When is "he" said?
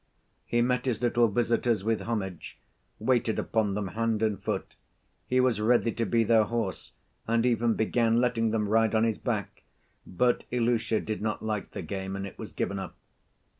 0.47-0.63, 5.27-5.39